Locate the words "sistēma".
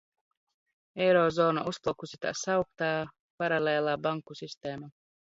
4.45-4.95